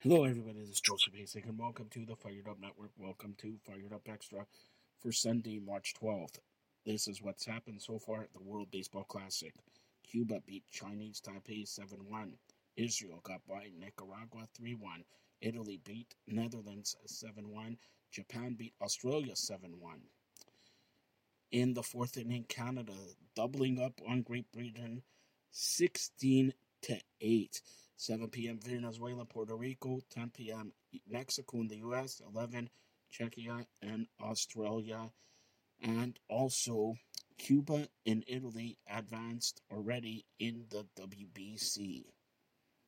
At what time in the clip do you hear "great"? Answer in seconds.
24.22-24.46